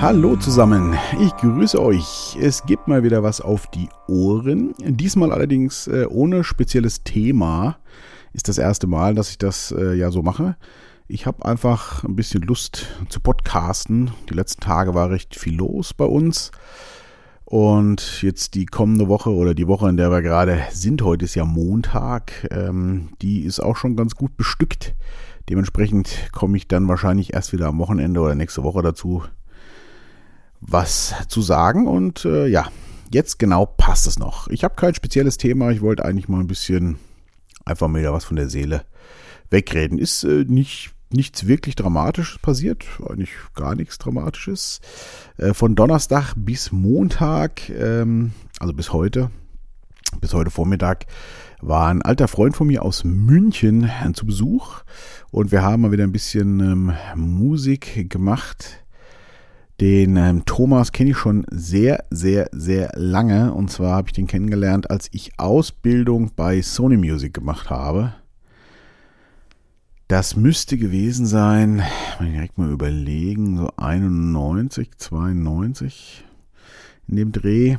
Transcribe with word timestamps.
Hallo 0.00 0.36
zusammen, 0.36 0.96
ich 1.20 1.34
grüße 1.38 1.82
euch. 1.82 2.38
Es 2.40 2.64
gibt 2.64 2.86
mal 2.86 3.02
wieder 3.02 3.24
was 3.24 3.40
auf 3.40 3.66
die 3.66 3.88
Ohren. 4.06 4.72
Diesmal 4.78 5.32
allerdings 5.32 5.88
äh, 5.88 6.06
ohne 6.08 6.44
spezielles 6.44 7.02
Thema. 7.02 7.78
Ist 8.32 8.48
das 8.48 8.58
erste 8.58 8.86
Mal, 8.86 9.16
dass 9.16 9.30
ich 9.30 9.38
das 9.38 9.74
äh, 9.76 9.94
ja 9.94 10.12
so 10.12 10.22
mache. 10.22 10.56
Ich 11.08 11.26
habe 11.26 11.44
einfach 11.44 12.04
ein 12.04 12.14
bisschen 12.14 12.42
Lust 12.42 12.86
zu 13.08 13.18
podcasten. 13.18 14.12
Die 14.30 14.34
letzten 14.34 14.60
Tage 14.60 14.94
war 14.94 15.10
recht 15.10 15.34
viel 15.34 15.56
los 15.56 15.92
bei 15.92 16.04
uns. 16.04 16.52
Und 17.44 18.22
jetzt 18.22 18.54
die 18.54 18.66
kommende 18.66 19.08
Woche 19.08 19.30
oder 19.30 19.52
die 19.52 19.66
Woche, 19.66 19.88
in 19.88 19.96
der 19.96 20.12
wir 20.12 20.22
gerade 20.22 20.62
sind, 20.70 21.02
heute 21.02 21.24
ist 21.24 21.34
ja 21.34 21.44
Montag, 21.44 22.46
ähm, 22.52 23.08
die 23.20 23.40
ist 23.40 23.58
auch 23.58 23.76
schon 23.76 23.96
ganz 23.96 24.14
gut 24.14 24.36
bestückt. 24.36 24.94
Dementsprechend 25.48 26.30
komme 26.30 26.56
ich 26.56 26.68
dann 26.68 26.86
wahrscheinlich 26.86 27.34
erst 27.34 27.52
wieder 27.52 27.66
am 27.66 27.78
Wochenende 27.80 28.20
oder 28.20 28.36
nächste 28.36 28.62
Woche 28.62 28.82
dazu, 28.82 29.24
was 30.60 31.14
zu 31.28 31.42
sagen. 31.42 31.86
Und 31.86 32.24
äh, 32.24 32.46
ja, 32.46 32.68
jetzt 33.10 33.38
genau 33.38 33.66
passt 33.66 34.06
es 34.06 34.18
noch. 34.18 34.48
Ich 34.48 34.64
habe 34.64 34.74
kein 34.76 34.94
spezielles 34.94 35.36
Thema. 35.38 35.70
Ich 35.70 35.80
wollte 35.80 36.04
eigentlich 36.04 36.28
mal 36.28 36.40
ein 36.40 36.46
bisschen 36.46 36.98
einfach 37.64 37.88
mal 37.88 38.00
wieder 38.00 38.12
was 38.12 38.24
von 38.24 38.36
der 38.36 38.48
Seele 38.48 38.84
wegreden. 39.50 39.98
Ist 39.98 40.24
äh, 40.24 40.44
nicht 40.46 40.92
nichts 41.10 41.46
wirklich 41.46 41.74
Dramatisches 41.74 42.38
passiert, 42.38 42.84
eigentlich 43.08 43.30
gar 43.54 43.74
nichts 43.74 43.98
Dramatisches. 43.98 44.80
Äh, 45.36 45.54
von 45.54 45.74
Donnerstag 45.74 46.34
bis 46.36 46.72
Montag, 46.72 47.68
ähm, 47.70 48.32
also 48.60 48.74
bis 48.74 48.92
heute, 48.92 49.30
bis 50.20 50.34
heute 50.34 50.50
Vormittag, 50.50 51.06
war 51.60 51.88
ein 51.88 52.02
alter 52.02 52.28
Freund 52.28 52.56
von 52.56 52.66
mir 52.66 52.82
aus 52.82 53.04
München 53.04 53.90
zu 54.14 54.26
Besuch 54.26 54.82
und 55.30 55.50
wir 55.50 55.62
haben 55.62 55.82
mal 55.82 55.92
wieder 55.92 56.04
ein 56.04 56.12
bisschen 56.12 56.60
ähm, 56.60 56.92
Musik 57.16 58.08
gemacht. 58.10 58.84
Den 59.80 60.16
ähm, 60.16 60.44
Thomas 60.44 60.90
kenne 60.90 61.10
ich 61.10 61.16
schon 61.16 61.46
sehr, 61.50 62.04
sehr, 62.10 62.48
sehr 62.52 62.90
lange. 62.94 63.54
Und 63.54 63.70
zwar 63.70 63.96
habe 63.96 64.08
ich 64.08 64.12
den 64.12 64.26
kennengelernt, 64.26 64.90
als 64.90 65.08
ich 65.12 65.38
Ausbildung 65.38 66.32
bei 66.34 66.60
Sony 66.62 66.96
Music 66.96 67.32
gemacht 67.32 67.70
habe. 67.70 68.14
Das 70.08 70.36
müsste 70.36 70.78
gewesen 70.78 71.26
sein, 71.26 71.82
mal 72.18 72.30
direkt 72.30 72.56
mal 72.56 72.70
überlegen, 72.70 73.58
so 73.58 73.70
91, 73.76 74.90
92 74.96 76.24
in 77.06 77.16
dem 77.16 77.30
Dreh. 77.30 77.76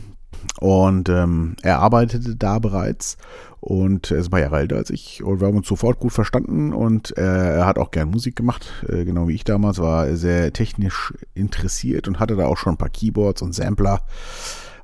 Und 0.59 1.09
ähm, 1.09 1.55
er 1.61 1.80
arbeitete 1.80 2.35
da 2.35 2.59
bereits 2.59 3.17
und 3.59 4.11
er 4.11 4.17
ist 4.17 4.27
ein 4.27 4.31
paar 4.31 4.39
Jahre 4.39 4.59
älter 4.59 4.77
als 4.77 4.89
ich 4.89 5.23
und 5.23 5.41
wir 5.41 5.47
haben 5.47 5.58
uns 5.58 5.67
sofort 5.67 5.99
gut 5.99 6.13
verstanden 6.13 6.73
und 6.73 7.17
äh, 7.17 7.58
er 7.58 7.66
hat 7.66 7.77
auch 7.77 7.91
gern 7.91 8.09
Musik 8.09 8.35
gemacht, 8.35 8.72
äh, 8.88 9.03
genau 9.03 9.27
wie 9.27 9.35
ich 9.35 9.44
damals, 9.44 9.80
war 9.80 10.16
sehr 10.16 10.53
technisch 10.53 11.13
interessiert 11.33 12.07
und 12.07 12.19
hatte 12.19 12.38
da 12.38 12.45
auch 12.45 12.57
schon 12.57 12.75
ein 12.75 12.77
paar 12.77 12.89
Keyboards 12.89 13.41
und 13.41 13.53
Sampler 13.53 14.02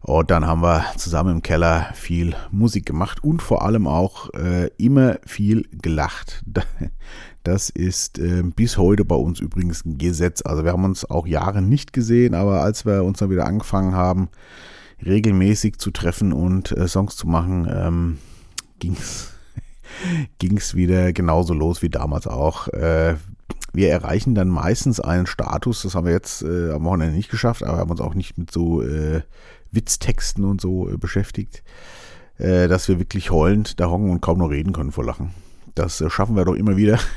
und 0.01 0.29
dann 0.29 0.45
haben 0.45 0.61
wir 0.61 0.85
zusammen 0.97 1.37
im 1.37 1.41
Keller 1.41 1.89
viel 1.95 2.35
Musik 2.51 2.85
gemacht 2.85 3.23
und 3.23 3.41
vor 3.41 3.63
allem 3.63 3.87
auch 3.87 4.31
äh, 4.35 4.69
immer 4.77 5.17
viel 5.25 5.67
gelacht. 5.71 6.43
Das 7.43 7.69
ist 7.69 8.17
äh, 8.17 8.41
bis 8.41 8.79
heute 8.79 9.05
bei 9.05 9.13
uns 9.13 9.39
übrigens 9.39 9.85
ein 9.85 9.99
Gesetz. 9.99 10.41
Also 10.43 10.63
wir 10.65 10.71
haben 10.71 10.83
uns 10.83 11.07
auch 11.07 11.27
Jahre 11.27 11.61
nicht 11.61 11.93
gesehen, 11.93 12.33
aber 12.33 12.61
als 12.61 12.87
wir 12.87 13.03
uns 13.03 13.19
dann 13.19 13.29
wieder 13.29 13.45
angefangen 13.45 13.93
haben, 13.93 14.29
regelmäßig 15.03 15.77
zu 15.77 15.91
treffen 15.91 16.33
und 16.33 16.71
äh, 16.71 16.87
Songs 16.87 17.15
zu 17.15 17.27
machen, 17.27 17.67
ähm, 17.69 18.17
ging's 18.79 19.31
ging's 20.39 20.75
wieder 20.75 21.13
genauso 21.13 21.53
los 21.53 21.81
wie 21.81 21.89
damals 21.89 22.27
auch. 22.27 22.67
Äh, 22.69 23.15
wir 23.73 23.89
erreichen 23.89 24.35
dann 24.35 24.47
meistens 24.47 24.99
einen 24.99 25.27
Status, 25.27 25.81
das 25.81 25.95
haben 25.95 26.05
wir 26.05 26.13
jetzt 26.13 26.43
äh, 26.43 26.71
am 26.71 26.85
Wochenende 26.85 27.15
nicht 27.15 27.29
geschafft, 27.29 27.63
aber 27.63 27.77
haben 27.77 27.91
uns 27.91 28.01
auch 28.01 28.13
nicht 28.13 28.37
mit 28.37 28.51
so 28.51 28.81
äh, 28.81 29.21
Witztexten 29.71 30.45
und 30.45 30.61
so 30.61 30.89
äh, 30.89 30.97
beschäftigt, 30.97 31.63
äh, 32.37 32.67
dass 32.67 32.87
wir 32.87 32.99
wirklich 32.99 33.31
heulend 33.31 33.79
da 33.79 33.89
hocken 33.89 34.09
und 34.09 34.21
kaum 34.21 34.39
noch 34.39 34.49
reden 34.49 34.73
können 34.73 34.91
vor 34.91 35.03
Lachen. 35.03 35.31
Das 35.75 35.99
äh, 35.99 36.09
schaffen 36.09 36.35
wir 36.35 36.45
doch 36.45 36.55
immer 36.55 36.77
wieder. 36.77 36.99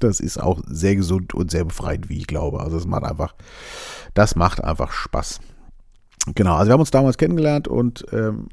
Das 0.00 0.20
ist 0.20 0.38
auch 0.38 0.62
sehr 0.66 0.96
gesund 0.96 1.34
und 1.34 1.50
sehr 1.50 1.66
befreiend, 1.66 2.08
wie 2.08 2.16
ich 2.16 2.26
glaube. 2.26 2.60
Also 2.60 2.78
es 2.78 2.86
macht 2.86 3.04
einfach, 3.04 3.34
das 4.14 4.34
macht 4.34 4.64
einfach 4.64 4.90
Spaß. 4.90 5.40
Genau, 6.34 6.56
also 6.56 6.68
wir 6.68 6.72
haben 6.72 6.80
uns 6.80 6.90
damals 6.90 7.18
kennengelernt 7.18 7.68
und 7.68 8.04
ähm, 8.12 8.48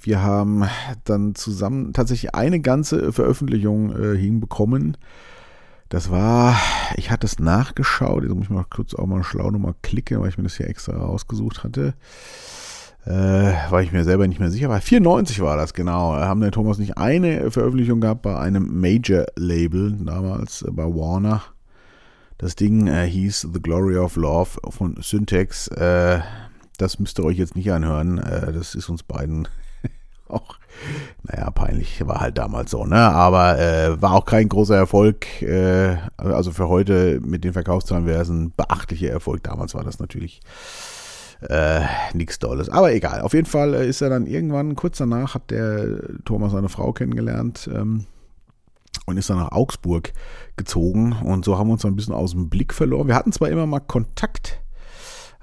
wir 0.00 0.22
haben 0.22 0.64
dann 1.04 1.34
zusammen 1.34 1.92
tatsächlich 1.92 2.34
eine 2.34 2.60
ganze 2.60 3.12
Veröffentlichung 3.12 3.90
äh, 3.90 4.16
hinbekommen. 4.16 4.96
Das 5.88 6.10
war, 6.10 6.56
ich 6.96 7.10
hatte 7.10 7.26
es 7.26 7.38
nachgeschaut, 7.38 8.24
jetzt 8.24 8.34
muss 8.34 8.44
ich 8.44 8.50
mal 8.50 8.66
kurz 8.68 8.94
auch 8.94 9.06
mal 9.06 9.22
schlau 9.22 9.50
nochmal 9.50 9.74
klicken, 9.82 10.20
weil 10.20 10.28
ich 10.28 10.38
mir 10.38 10.44
das 10.44 10.56
hier 10.56 10.68
extra 10.68 10.96
rausgesucht 10.96 11.62
hatte. 11.62 11.94
Äh, 13.04 13.54
war 13.70 13.82
ich 13.82 13.92
mir 13.92 14.02
selber 14.02 14.26
nicht 14.26 14.40
mehr 14.40 14.50
sicher, 14.50 14.66
aber 14.66 14.80
94 14.80 15.40
war 15.40 15.56
das, 15.56 15.74
genau. 15.74 16.14
Haben 16.14 16.40
der 16.40 16.50
Thomas 16.50 16.78
nicht 16.78 16.98
eine 16.98 17.52
Veröffentlichung 17.52 18.00
gehabt 18.00 18.22
bei 18.22 18.36
einem 18.36 18.80
Major-Label, 18.80 19.92
damals 20.00 20.62
äh, 20.62 20.72
bei 20.72 20.84
Warner. 20.84 21.42
Das 22.36 22.56
Ding 22.56 22.88
äh, 22.88 23.06
hieß 23.06 23.48
The 23.54 23.62
Glory 23.62 23.96
of 23.96 24.16
Love 24.16 24.58
von 24.70 24.96
Syntax. 25.00 25.68
Äh, 25.68 26.20
das 26.76 26.98
müsst 26.98 27.18
ihr 27.18 27.24
euch 27.24 27.38
jetzt 27.38 27.56
nicht 27.56 27.70
anhören. 27.72 28.18
Äh, 28.18 28.52
das 28.52 28.74
ist 28.74 28.88
uns 28.88 29.02
beiden 29.02 29.48
auch, 30.28 30.58
naja, 31.22 31.50
peinlich. 31.50 32.06
War 32.06 32.20
halt 32.20 32.38
damals 32.38 32.70
so, 32.70 32.84
ne? 32.84 32.96
Aber 32.96 33.58
äh, 33.58 34.00
war 34.00 34.12
auch 34.12 34.24
kein 34.24 34.48
großer 34.48 34.76
Erfolg. 34.76 35.26
also 36.16 36.52
für 36.52 36.68
heute 36.68 37.20
mit 37.24 37.44
den 37.44 37.52
Verkaufszahlen 37.52 38.06
wäre 38.06 38.22
es 38.22 38.28
ein 38.28 38.52
beachtlicher 38.56 39.10
Erfolg. 39.10 39.42
Damals 39.42 39.74
war 39.74 39.84
das 39.84 39.98
natürlich 39.98 40.40
äh, 41.42 41.80
nichts 42.14 42.38
Dolles. 42.38 42.68
Aber 42.68 42.92
egal. 42.92 43.20
Auf 43.20 43.34
jeden 43.34 43.46
Fall 43.46 43.74
äh, 43.74 43.88
ist 43.88 44.00
er 44.00 44.10
dann 44.10 44.26
irgendwann, 44.26 44.74
kurz 44.74 44.98
danach, 44.98 45.34
hat 45.34 45.50
der 45.50 46.00
Thomas 46.24 46.52
seine 46.52 46.68
Frau 46.68 46.92
kennengelernt 46.92 47.68
ähm, 47.72 48.06
und 49.06 49.16
ist 49.16 49.30
dann 49.30 49.38
nach 49.38 49.52
Augsburg 49.52 50.12
gezogen. 50.56 51.12
Und 51.12 51.44
so 51.44 51.58
haben 51.58 51.68
wir 51.68 51.74
uns 51.74 51.84
ein 51.84 51.96
bisschen 51.96 52.14
aus 52.14 52.32
dem 52.32 52.48
Blick 52.48 52.72
verloren. 52.72 53.08
Wir 53.08 53.14
hatten 53.14 53.32
zwar 53.32 53.48
immer 53.48 53.66
mal 53.66 53.80
Kontakt, 53.80 54.60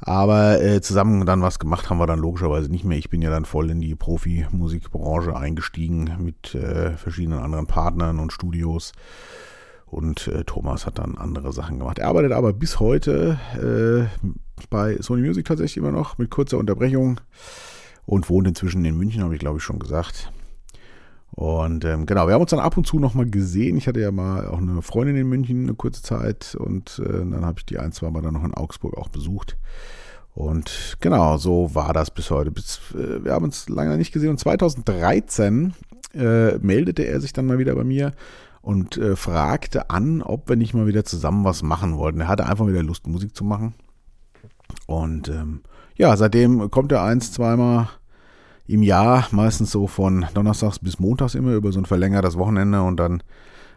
aber 0.05 0.61
äh, 0.61 0.81
zusammen 0.81 1.25
dann 1.25 1.41
was 1.41 1.59
gemacht 1.59 1.89
haben 1.89 1.97
wir 1.97 2.07
dann 2.07 2.19
logischerweise 2.19 2.69
nicht 2.69 2.83
mehr. 2.83 2.97
Ich 2.97 3.09
bin 3.09 3.21
ja 3.21 3.29
dann 3.29 3.45
voll 3.45 3.69
in 3.69 3.79
die 3.79 3.95
Profimusikbranche 3.95 5.35
eingestiegen 5.35 6.11
mit 6.19 6.53
äh, 6.55 6.97
verschiedenen 6.97 7.39
anderen 7.39 7.67
Partnern 7.67 8.19
und 8.19 8.33
Studios. 8.33 8.91
Und 9.85 10.27
äh, 10.27 10.43
Thomas 10.43 10.85
hat 10.85 10.97
dann 10.99 11.17
andere 11.17 11.53
Sachen 11.53 11.79
gemacht. 11.79 11.99
Er 11.99 12.09
arbeitet 12.09 12.33
aber 12.33 12.51
bis 12.51 12.79
heute 12.79 13.39
äh, 13.55 14.27
bei 14.69 14.97
Sony 14.99 15.21
Music 15.21 15.45
tatsächlich 15.45 15.77
immer 15.77 15.91
noch 15.91 16.17
mit 16.17 16.29
kurzer 16.29 16.57
Unterbrechung 16.57 17.21
und 18.05 18.29
wohnt 18.29 18.47
inzwischen 18.47 18.83
in 18.83 18.97
München, 18.97 19.23
habe 19.23 19.35
ich 19.35 19.39
glaube 19.39 19.59
ich 19.59 19.63
schon 19.63 19.79
gesagt. 19.79 20.31
Und 21.35 21.83
ähm, 21.83 22.05
genau, 22.05 22.27
wir 22.27 22.35
haben 22.35 22.41
uns 22.41 22.51
dann 22.51 22.59
ab 22.59 22.77
und 22.77 22.85
zu 22.85 22.99
nochmal 22.99 23.25
gesehen. 23.25 23.75
Ich 23.75 23.87
hatte 23.87 23.99
ja 23.99 24.11
mal 24.11 24.47
auch 24.47 24.59
eine 24.59 24.81
Freundin 24.83 25.15
in 25.15 25.27
München 25.27 25.63
eine 25.63 25.73
kurze 25.73 26.03
Zeit 26.03 26.55
und 26.55 27.01
äh, 27.03 27.11
dann 27.11 27.43
habe 27.43 27.59
ich 27.59 27.65
die 27.65 27.79
ein, 27.79 27.91
zwei 27.91 28.11
Mal 28.11 28.21
dann 28.21 28.35
noch 28.35 28.43
in 28.43 28.53
Augsburg 28.53 28.95
auch 28.95 29.09
besucht. 29.09 29.57
Und 30.35 30.97
genau, 30.99 31.37
so 31.37 31.73
war 31.73 31.91
das 31.93 32.11
bis 32.11 32.29
heute. 32.29 32.51
Bis, 32.51 32.79
äh, 32.93 33.23
wir 33.23 33.33
haben 33.33 33.45
uns 33.45 33.67
lange 33.67 33.97
nicht 33.97 34.11
gesehen 34.11 34.29
und 34.29 34.39
2013 34.39 35.73
äh, 36.13 36.57
meldete 36.59 37.03
er 37.03 37.19
sich 37.19 37.33
dann 37.33 37.47
mal 37.47 37.57
wieder 37.57 37.73
bei 37.73 37.83
mir 37.83 38.11
und 38.61 38.97
äh, 38.97 39.15
fragte 39.15 39.89
an, 39.89 40.21
ob 40.21 40.47
wir 40.47 40.55
nicht 40.55 40.75
mal 40.75 40.85
wieder 40.85 41.03
zusammen 41.03 41.45
was 41.45 41.63
machen 41.63 41.97
wollten. 41.97 42.21
Er 42.21 42.27
hatte 42.27 42.45
einfach 42.45 42.67
wieder 42.67 42.83
Lust, 42.83 43.07
Musik 43.07 43.35
zu 43.35 43.43
machen. 43.43 43.73
Und 44.85 45.29
ähm, 45.29 45.61
ja, 45.95 46.15
seitdem 46.15 46.69
kommt 46.69 46.91
er 46.91 47.03
eins, 47.03 47.31
zweimal 47.31 47.89
im 48.67 48.83
Jahr, 48.83 49.27
meistens 49.31 49.71
so 49.71 49.87
von 49.87 50.25
Donnerstags 50.33 50.79
bis 50.79 50.99
Montags 50.99 51.35
immer 51.35 51.53
über 51.53 51.71
so 51.71 51.79
ein 51.79 51.85
verlängertes 51.85 52.37
Wochenende 52.37 52.81
und 52.81 52.97
dann 52.97 53.23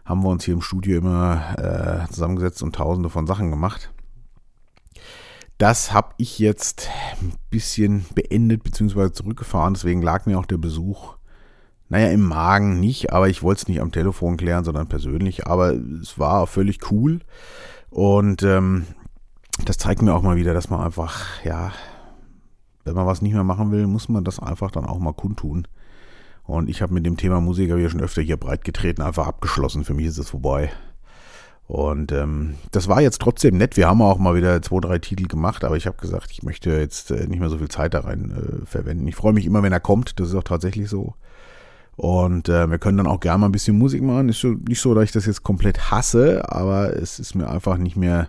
haben 0.04 0.22
wir 0.22 0.28
uns 0.28 0.44
hier 0.44 0.54
im 0.54 0.62
Studio 0.62 0.98
immer 0.98 2.04
äh, 2.06 2.12
zusammengesetzt 2.12 2.62
und 2.62 2.76
tausende 2.76 3.10
von 3.10 3.26
Sachen 3.26 3.50
gemacht. 3.50 3.90
Das 5.58 5.92
habe 5.92 6.14
ich 6.18 6.38
jetzt 6.38 6.88
ein 7.20 7.32
bisschen 7.50 8.04
beendet 8.14 8.62
bzw. 8.62 9.10
zurückgefahren, 9.10 9.74
deswegen 9.74 10.02
lag 10.02 10.26
mir 10.26 10.38
auch 10.38 10.46
der 10.46 10.58
Besuch, 10.58 11.16
naja, 11.88 12.08
im 12.10 12.22
Magen 12.22 12.78
nicht, 12.78 13.12
aber 13.12 13.28
ich 13.28 13.42
wollte 13.42 13.62
es 13.62 13.68
nicht 13.68 13.80
am 13.80 13.92
Telefon 13.92 14.36
klären, 14.36 14.64
sondern 14.64 14.88
persönlich, 14.88 15.46
aber 15.46 15.72
es 15.72 16.18
war 16.18 16.46
völlig 16.46 16.90
cool 16.90 17.20
und 17.90 18.42
ähm, 18.42 18.86
das 19.64 19.78
zeigt 19.78 20.02
mir 20.02 20.14
auch 20.14 20.22
mal 20.22 20.36
wieder, 20.36 20.52
dass 20.52 20.68
man 20.68 20.80
einfach, 20.80 21.42
ja, 21.44 21.72
wenn 22.86 22.94
man 22.94 23.06
was 23.06 23.20
nicht 23.20 23.34
mehr 23.34 23.44
machen 23.44 23.72
will, 23.72 23.86
muss 23.86 24.08
man 24.08 24.24
das 24.24 24.38
einfach 24.38 24.70
dann 24.70 24.86
auch 24.86 24.98
mal 24.98 25.12
kundtun. 25.12 25.66
Und 26.44 26.70
ich 26.70 26.80
habe 26.80 26.94
mit 26.94 27.04
dem 27.04 27.16
Thema 27.16 27.40
Musik 27.40 27.68
ja 27.68 27.88
schon 27.88 28.00
öfter 28.00 28.22
hier 28.22 28.36
breit 28.36 28.64
getreten, 28.64 29.02
einfach 29.02 29.26
abgeschlossen. 29.26 29.84
Für 29.84 29.94
mich 29.94 30.06
ist 30.06 30.18
es 30.18 30.30
vorbei. 30.30 30.70
Und 31.66 32.12
ähm, 32.12 32.54
das 32.70 32.86
war 32.86 33.02
jetzt 33.02 33.20
trotzdem 33.20 33.58
nett. 33.58 33.76
Wir 33.76 33.88
haben 33.88 34.00
auch 34.00 34.18
mal 34.18 34.36
wieder 34.36 34.62
zwei, 34.62 34.78
drei 34.78 35.00
Titel 35.00 35.26
gemacht, 35.26 35.64
aber 35.64 35.76
ich 35.76 35.88
habe 35.88 35.96
gesagt, 35.96 36.30
ich 36.30 36.44
möchte 36.44 36.70
jetzt 36.70 37.10
äh, 37.10 37.26
nicht 37.26 37.40
mehr 37.40 37.48
so 37.48 37.58
viel 37.58 37.68
Zeit 37.68 37.94
da 37.94 38.00
rein 38.00 38.30
äh, 38.30 38.66
verwenden. 38.66 39.08
Ich 39.08 39.16
freue 39.16 39.32
mich 39.32 39.46
immer, 39.46 39.64
wenn 39.64 39.72
er 39.72 39.80
kommt. 39.80 40.20
Das 40.20 40.28
ist 40.28 40.34
auch 40.36 40.44
tatsächlich 40.44 40.88
so. 40.88 41.14
Und 41.96 42.48
äh, 42.48 42.70
wir 42.70 42.78
können 42.78 42.98
dann 42.98 43.08
auch 43.08 43.18
gerne 43.18 43.38
mal 43.38 43.46
ein 43.46 43.52
bisschen 43.52 43.76
Musik 43.76 44.02
machen. 44.02 44.28
Ist 44.28 44.44
nicht 44.44 44.80
so, 44.80 44.94
dass 44.94 45.04
ich 45.04 45.12
das 45.12 45.26
jetzt 45.26 45.42
komplett 45.42 45.90
hasse, 45.90 46.44
aber 46.52 46.94
es 46.94 47.18
ist 47.18 47.34
mir 47.34 47.50
einfach 47.50 47.78
nicht 47.78 47.96
mehr 47.96 48.28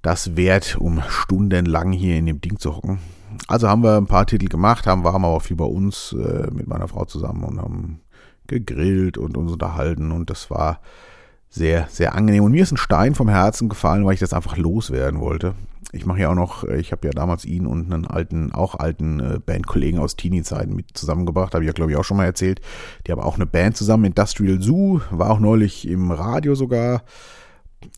das 0.00 0.36
wert, 0.36 0.76
um 0.78 1.02
stundenlang 1.08 1.92
hier 1.92 2.16
in 2.16 2.24
dem 2.24 2.40
Ding 2.40 2.58
zu 2.58 2.74
hocken. 2.74 3.00
Also 3.46 3.68
haben 3.68 3.82
wir 3.82 3.96
ein 3.96 4.06
paar 4.06 4.26
Titel 4.26 4.48
gemacht, 4.48 4.86
haben, 4.86 5.04
waren 5.04 5.24
aber 5.24 5.34
auch 5.34 5.42
viel 5.42 5.56
bei 5.56 5.64
uns 5.64 6.12
äh, 6.12 6.50
mit 6.52 6.66
meiner 6.66 6.88
Frau 6.88 7.04
zusammen 7.04 7.44
und 7.44 7.60
haben 7.60 8.00
gegrillt 8.46 9.18
und 9.18 9.36
uns 9.36 9.52
unterhalten 9.52 10.10
und 10.10 10.30
das 10.30 10.50
war 10.50 10.80
sehr, 11.50 11.86
sehr 11.90 12.14
angenehm. 12.14 12.44
Und 12.44 12.52
mir 12.52 12.62
ist 12.62 12.72
ein 12.72 12.76
Stein 12.76 13.14
vom 13.14 13.28
Herzen 13.28 13.68
gefallen, 13.68 14.04
weil 14.04 14.14
ich 14.14 14.20
das 14.20 14.32
einfach 14.32 14.56
loswerden 14.56 15.20
wollte. 15.20 15.54
Ich 15.92 16.04
mache 16.04 16.20
ja 16.20 16.30
auch 16.30 16.34
noch, 16.34 16.64
äh, 16.64 16.78
ich 16.78 16.92
habe 16.92 17.06
ja 17.06 17.12
damals 17.12 17.44
ihn 17.44 17.66
und 17.66 17.92
einen 17.92 18.06
alten, 18.06 18.52
auch 18.52 18.74
alten 18.74 19.20
äh, 19.20 19.38
Bandkollegen 19.44 19.98
aus 19.98 20.16
Teenie-Zeiten 20.16 20.74
mit 20.74 20.96
zusammengebracht, 20.96 21.54
habe 21.54 21.64
ich 21.64 21.68
ja 21.68 21.72
glaube 21.72 21.92
ich 21.92 21.96
auch 21.96 22.04
schon 22.04 22.18
mal 22.18 22.26
erzählt. 22.26 22.60
Die 23.06 23.12
haben 23.12 23.20
auch 23.20 23.36
eine 23.36 23.46
Band 23.46 23.76
zusammen, 23.76 24.04
Industrial 24.04 24.60
Zoo, 24.60 25.00
war 25.10 25.30
auch 25.30 25.40
neulich 25.40 25.88
im 25.88 26.10
Radio 26.10 26.54
sogar. 26.54 27.02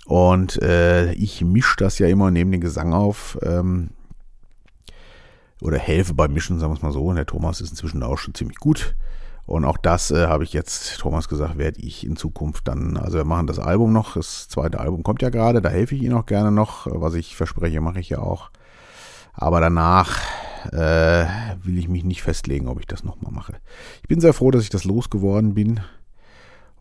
Und 0.05 0.61
äh, 0.63 1.13
ich 1.15 1.43
mische 1.45 1.77
das 1.79 1.99
ja 1.99 2.07
immer 2.07 2.31
neben 2.31 2.53
den 2.53 2.61
Gesang 2.61 2.93
auf. 2.93 3.39
Ähm, 3.43 3.91
oder 5.61 5.79
helfe 5.79 6.15
beim 6.15 6.33
Mischen, 6.33 6.59
sagen 6.59 6.73
wir 6.73 6.77
es 6.77 6.83
mal 6.83 6.93
so. 6.93 7.05
Und 7.05 7.17
der 7.17 7.27
Thomas 7.27 7.61
ist 7.61 7.71
inzwischen 7.71 8.03
auch 8.03 8.19
schon 8.19 8.35
ziemlich 8.35 8.59
gut. 8.59 8.95
Und 9.47 9.65
auch 9.65 9.79
das 9.79 10.11
äh, 10.11 10.27
habe 10.27 10.45
ich 10.45 10.53
jetzt 10.53 10.99
Thomas 10.99 11.29
gesagt, 11.29 11.59
werde 11.59 11.81
ich 11.81 12.07
in 12.07 12.17
Zukunft 12.17 12.69
dann, 12.69 12.97
also 12.97 13.19
wir 13.19 13.25
machen 13.25 13.49
das 13.49 13.59
Album 13.59 13.93
noch, 13.93 14.15
das 14.15 14.49
zweite 14.49 14.79
Album 14.79 15.03
kommt 15.03 15.23
ja 15.23 15.29
gerade, 15.29 15.61
da 15.61 15.69
helfe 15.71 15.97
ich 15.97 16.03
Ihnen 16.03 16.15
auch 16.15 16.27
gerne 16.27 16.53
noch, 16.53 16.87
was 16.89 17.15
ich 17.15 17.35
verspreche, 17.35 17.81
mache 17.81 17.99
ich 17.99 18.11
ja 18.11 18.21
auch. 18.21 18.51
Aber 19.33 19.61
danach 19.61 20.21
äh, 20.71 21.27
will 21.65 21.79
ich 21.79 21.89
mich 21.89 22.05
nicht 22.05 22.23
festlegen, 22.23 22.69
ob 22.69 22.79
ich 22.79 22.87
das 22.87 23.03
nochmal 23.03 23.33
mache. 23.33 23.55
Ich 24.03 24.09
bin 24.09 24.21
sehr 24.21 24.35
froh, 24.35 24.51
dass 24.51 24.63
ich 24.63 24.71
das 24.71 24.85
losgeworden 24.85 25.55
bin. 25.55 25.81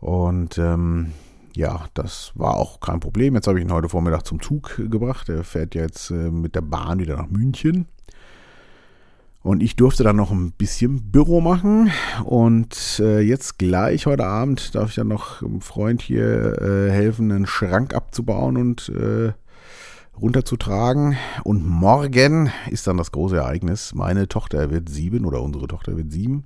Und 0.00 0.58
ähm, 0.58 1.12
ja, 1.54 1.86
das 1.94 2.32
war 2.34 2.54
auch 2.54 2.80
kein 2.80 3.00
Problem. 3.00 3.34
Jetzt 3.34 3.46
habe 3.46 3.58
ich 3.58 3.64
ihn 3.64 3.72
heute 3.72 3.88
Vormittag 3.88 4.26
zum 4.26 4.40
Zug 4.40 4.76
gebracht. 4.76 5.28
Er 5.28 5.44
fährt 5.44 5.74
jetzt 5.74 6.10
äh, 6.10 6.30
mit 6.30 6.54
der 6.54 6.60
Bahn 6.60 7.00
wieder 7.00 7.16
nach 7.16 7.28
München. 7.28 7.86
Und 9.42 9.62
ich 9.62 9.74
durfte 9.74 10.04
dann 10.04 10.16
noch 10.16 10.30
ein 10.30 10.52
bisschen 10.52 11.10
Büro 11.10 11.40
machen. 11.40 11.90
Und 12.24 13.00
äh, 13.00 13.20
jetzt 13.20 13.58
gleich 13.58 14.06
heute 14.06 14.26
Abend 14.26 14.74
darf 14.74 14.90
ich 14.90 14.96
dann 14.96 15.08
noch 15.08 15.42
einem 15.42 15.62
Freund 15.62 16.02
hier 16.02 16.60
äh, 16.60 16.90
helfen, 16.90 17.32
einen 17.32 17.46
Schrank 17.46 17.94
abzubauen 17.94 18.58
und 18.58 18.90
äh, 18.90 19.32
runterzutragen. 20.20 21.16
Und 21.42 21.66
morgen 21.66 22.52
ist 22.68 22.86
dann 22.86 22.98
das 22.98 23.12
große 23.12 23.38
Ereignis. 23.38 23.94
Meine 23.94 24.28
Tochter 24.28 24.70
wird 24.70 24.90
sieben 24.90 25.24
oder 25.24 25.40
unsere 25.40 25.66
Tochter 25.68 25.96
wird 25.96 26.12
sieben. 26.12 26.44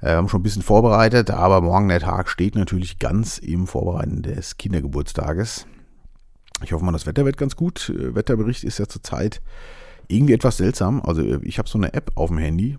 Äh, 0.00 0.06
wir 0.06 0.16
haben 0.16 0.28
schon 0.30 0.40
ein 0.40 0.44
bisschen 0.44 0.62
vorbereitet, 0.62 1.30
aber 1.30 1.60
morgen 1.60 1.88
der 1.88 2.00
Tag 2.00 2.30
steht 2.30 2.54
natürlich 2.54 2.98
ganz 2.98 3.36
im 3.36 3.66
Vorbereiten 3.66 4.22
des 4.22 4.56
Kindergeburtstages. 4.56 5.66
Ich 6.64 6.72
hoffe 6.72 6.84
mal, 6.84 6.92
das 6.92 7.06
Wetter 7.06 7.26
wird 7.26 7.36
ganz 7.36 7.56
gut. 7.56 7.90
Äh, 7.90 8.14
Wetterbericht 8.14 8.64
ist 8.64 8.78
ja 8.78 8.86
zurzeit 8.86 9.42
irgendwie 10.10 10.34
etwas 10.34 10.56
seltsam. 10.56 11.00
Also 11.02 11.22
ich 11.42 11.58
habe 11.58 11.68
so 11.68 11.78
eine 11.78 11.94
App 11.94 12.12
auf 12.14 12.28
dem 12.28 12.38
Handy, 12.38 12.78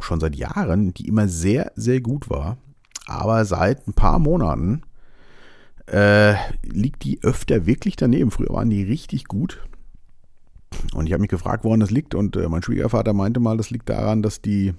schon 0.00 0.20
seit 0.20 0.36
Jahren, 0.36 0.94
die 0.94 1.08
immer 1.08 1.28
sehr, 1.28 1.72
sehr 1.76 2.00
gut 2.00 2.30
war. 2.30 2.56
Aber 3.06 3.44
seit 3.44 3.86
ein 3.86 3.94
paar 3.94 4.18
Monaten 4.18 4.82
äh, 5.86 6.34
liegt 6.62 7.04
die 7.04 7.22
öfter 7.22 7.66
wirklich 7.66 7.96
daneben. 7.96 8.30
Früher 8.30 8.50
waren 8.52 8.70
die 8.70 8.82
richtig 8.82 9.24
gut. 9.24 9.66
Und 10.94 11.06
ich 11.06 11.12
habe 11.12 11.20
mich 11.20 11.30
gefragt, 11.30 11.64
woran 11.64 11.80
das 11.80 11.90
liegt. 11.90 12.14
Und 12.14 12.36
äh, 12.36 12.48
mein 12.48 12.62
Schwiegervater 12.62 13.12
meinte 13.12 13.40
mal, 13.40 13.56
das 13.56 13.70
liegt 13.70 13.88
daran, 13.88 14.22
dass 14.22 14.40
die 14.40 14.74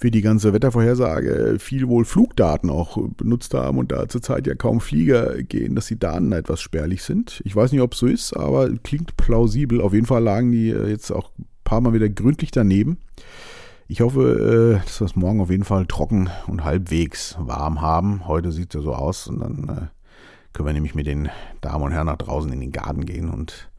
für 0.00 0.10
die 0.10 0.22
ganze 0.22 0.54
Wettervorhersage 0.54 1.58
viel 1.58 1.86
wohl 1.86 2.06
Flugdaten 2.06 2.70
auch 2.70 2.96
benutzt 3.18 3.52
haben 3.52 3.76
und 3.76 3.92
da 3.92 4.08
zurzeit 4.08 4.46
ja 4.46 4.54
kaum 4.54 4.80
Flieger 4.80 5.42
gehen, 5.42 5.74
dass 5.74 5.88
die 5.88 5.98
Daten 5.98 6.32
etwas 6.32 6.62
spärlich 6.62 7.02
sind. 7.02 7.42
Ich 7.44 7.54
weiß 7.54 7.70
nicht, 7.70 7.82
ob 7.82 7.92
es 7.92 7.98
so 7.98 8.06
ist, 8.06 8.34
aber 8.34 8.70
klingt 8.82 9.18
plausibel. 9.18 9.82
Auf 9.82 9.92
jeden 9.92 10.06
Fall 10.06 10.22
lagen 10.22 10.52
die 10.52 10.70
äh, 10.70 10.88
jetzt 10.88 11.10
auch 11.10 11.30
ein 11.38 11.44
paar 11.64 11.82
Mal 11.82 11.92
wieder 11.92 12.08
gründlich 12.08 12.50
daneben. 12.50 12.96
Ich 13.88 14.00
hoffe, 14.00 14.78
äh, 14.80 14.86
dass 14.86 15.02
wir 15.02 15.04
es 15.04 15.16
morgen 15.16 15.42
auf 15.42 15.50
jeden 15.50 15.64
Fall 15.64 15.84
trocken 15.84 16.30
und 16.46 16.64
halbwegs 16.64 17.36
warm 17.38 17.82
haben. 17.82 18.26
Heute 18.26 18.52
sieht 18.52 18.74
es 18.74 18.80
ja 18.80 18.82
so 18.82 18.94
aus 18.94 19.26
und 19.26 19.40
dann 19.40 19.68
äh, 19.68 19.86
können 20.54 20.66
wir 20.66 20.72
nämlich 20.72 20.94
mit 20.94 21.06
den 21.06 21.28
Damen 21.60 21.84
und 21.84 21.92
Herren 21.92 22.06
nach 22.06 22.16
draußen 22.16 22.50
in 22.50 22.60
den 22.60 22.72
Garten 22.72 23.04
gehen 23.04 23.28
und 23.28 23.69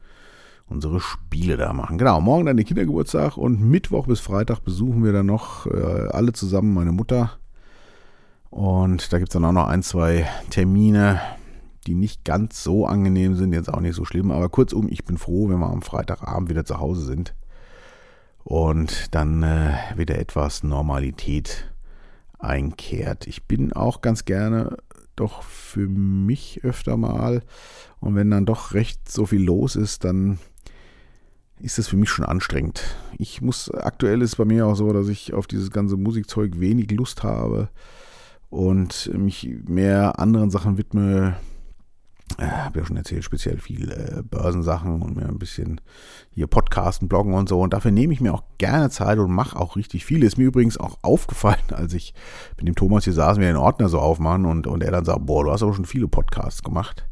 unsere 0.72 1.00
Spiele 1.00 1.56
da 1.56 1.72
machen. 1.72 1.98
Genau, 1.98 2.20
morgen 2.20 2.46
dann 2.46 2.56
der 2.56 2.66
Kindergeburtstag 2.66 3.36
und 3.36 3.60
Mittwoch 3.60 4.06
bis 4.06 4.20
Freitag 4.20 4.60
besuchen 4.60 5.04
wir 5.04 5.12
dann 5.12 5.26
noch 5.26 5.66
äh, 5.66 6.08
alle 6.10 6.32
zusammen 6.32 6.74
meine 6.74 6.92
Mutter. 6.92 7.32
Und 8.50 9.12
da 9.12 9.18
gibt 9.18 9.30
es 9.30 9.34
dann 9.34 9.44
auch 9.44 9.52
noch 9.52 9.68
ein, 9.68 9.82
zwei 9.82 10.26
Termine, 10.50 11.20
die 11.86 11.94
nicht 11.94 12.24
ganz 12.24 12.62
so 12.62 12.86
angenehm 12.86 13.34
sind, 13.34 13.52
jetzt 13.52 13.72
auch 13.72 13.80
nicht 13.80 13.94
so 13.94 14.04
schlimm. 14.04 14.30
Aber 14.30 14.48
kurzum, 14.48 14.88
ich 14.88 15.04
bin 15.04 15.18
froh, 15.18 15.48
wenn 15.48 15.58
wir 15.58 15.70
am 15.70 15.82
Freitagabend 15.82 16.50
wieder 16.50 16.64
zu 16.64 16.78
Hause 16.78 17.04
sind 17.04 17.34
und 18.44 19.14
dann 19.14 19.42
äh, 19.42 19.74
wieder 19.96 20.18
etwas 20.18 20.62
Normalität 20.62 21.72
einkehrt. 22.38 23.26
Ich 23.26 23.44
bin 23.44 23.72
auch 23.72 24.00
ganz 24.00 24.24
gerne 24.24 24.76
doch 25.16 25.42
für 25.42 25.88
mich 25.88 26.60
öfter 26.64 26.96
mal 26.96 27.42
und 28.00 28.16
wenn 28.16 28.30
dann 28.30 28.46
doch 28.46 28.74
recht 28.74 29.10
so 29.10 29.26
viel 29.26 29.42
los 29.42 29.76
ist, 29.76 30.04
dann 30.04 30.38
ist 31.62 31.78
das 31.78 31.88
für 31.88 31.96
mich 31.96 32.10
schon 32.10 32.24
anstrengend. 32.24 32.82
Ich 33.18 33.40
muss, 33.40 33.70
aktuell 33.70 34.20
ist 34.20 34.36
bei 34.36 34.44
mir 34.44 34.66
auch 34.66 34.74
so, 34.74 34.92
dass 34.92 35.08
ich 35.08 35.32
auf 35.32 35.46
dieses 35.46 35.70
ganze 35.70 35.96
Musikzeug 35.96 36.58
wenig 36.58 36.90
Lust 36.90 37.22
habe 37.22 37.68
und 38.50 39.10
mich 39.14 39.48
mehr 39.66 40.18
anderen 40.18 40.50
Sachen 40.50 40.76
widme. 40.76 41.36
Äh, 42.38 42.46
habe 42.46 42.80
ja 42.80 42.86
schon 42.86 42.96
erzählt, 42.96 43.24
speziell 43.24 43.58
viel 43.58 43.90
äh, 43.92 44.22
Börsensachen 44.22 45.02
und 45.02 45.16
mir 45.16 45.28
ein 45.28 45.38
bisschen 45.38 45.80
hier 46.30 46.48
Podcasten, 46.48 47.08
Bloggen 47.08 47.34
und 47.34 47.48
so. 47.48 47.60
Und 47.60 47.74
dafür 47.74 47.92
nehme 47.92 48.12
ich 48.12 48.20
mir 48.20 48.34
auch 48.34 48.42
gerne 48.58 48.90
Zeit 48.90 49.18
und 49.18 49.30
mache 49.30 49.58
auch 49.58 49.76
richtig 49.76 50.04
viel. 50.04 50.24
Ist 50.24 50.38
mir 50.38 50.44
übrigens 50.44 50.78
auch 50.78 50.98
aufgefallen, 51.02 51.62
als 51.70 51.94
ich 51.94 52.12
mit 52.56 52.66
dem 52.66 52.74
Thomas 52.74 53.04
hier 53.04 53.12
saßen, 53.12 53.40
wir 53.40 53.48
den 53.48 53.56
Ordner 53.56 53.88
so 53.88 54.00
aufmachen 54.00 54.46
und, 54.46 54.66
und 54.66 54.82
er 54.82 54.90
dann 54.90 55.04
sagt, 55.04 55.26
boah, 55.26 55.44
du 55.44 55.52
hast 55.52 55.62
aber 55.62 55.74
schon 55.74 55.84
viele 55.84 56.08
Podcasts 56.08 56.62
gemacht. 56.62 57.06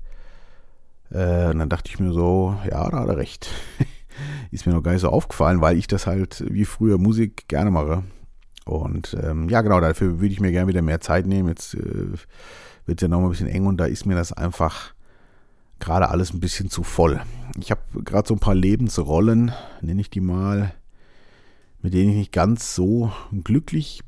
Äh, 1.10 1.50
und 1.50 1.58
dann 1.60 1.68
dachte 1.68 1.90
ich 1.90 2.00
mir 2.00 2.12
so, 2.12 2.56
ja, 2.68 2.88
da 2.90 3.00
hat 3.00 3.08
er 3.08 3.16
recht. 3.16 3.48
ist 4.50 4.66
mir 4.66 4.72
noch 4.72 4.82
gar 4.82 4.92
nicht 4.92 5.00
so 5.00 5.08
aufgefallen, 5.08 5.60
weil 5.60 5.76
ich 5.76 5.86
das 5.86 6.06
halt 6.06 6.44
wie 6.48 6.64
früher 6.64 6.98
Musik 6.98 7.48
gerne 7.48 7.70
mache. 7.70 8.04
Und 8.64 9.16
ähm, 9.22 9.48
ja, 9.48 9.62
genau, 9.62 9.80
dafür 9.80 10.20
würde 10.20 10.32
ich 10.32 10.40
mir 10.40 10.52
gerne 10.52 10.68
wieder 10.68 10.82
mehr 10.82 11.00
Zeit 11.00 11.26
nehmen. 11.26 11.48
Jetzt 11.48 11.74
äh, 11.74 12.12
wird 12.86 12.98
es 12.98 13.02
ja 13.02 13.08
noch 13.08 13.20
mal 13.20 13.26
ein 13.26 13.30
bisschen 13.30 13.48
eng 13.48 13.66
und 13.66 13.78
da 13.78 13.86
ist 13.86 14.06
mir 14.06 14.14
das 14.14 14.32
einfach 14.32 14.94
gerade 15.78 16.10
alles 16.10 16.32
ein 16.32 16.40
bisschen 16.40 16.70
zu 16.70 16.82
voll. 16.82 17.20
Ich 17.58 17.70
habe 17.70 17.80
gerade 18.04 18.28
so 18.28 18.34
ein 18.34 18.40
paar 18.40 18.54
Lebensrollen, 18.54 19.52
nenne 19.80 20.00
ich 20.00 20.10
die 20.10 20.20
mal, 20.20 20.74
mit 21.80 21.94
denen 21.94 22.10
ich 22.10 22.16
nicht 22.16 22.32
ganz 22.32 22.74
so 22.74 23.10
glücklich 23.42 24.02